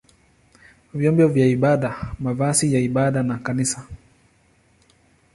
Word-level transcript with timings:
vyombo 0.93 1.27
vya 1.27 1.47
ibada, 1.55 2.15
mavazi 2.19 2.73
ya 2.73 2.79
ibada 2.79 3.23
na 3.23 3.37
kanisa. 3.39 3.87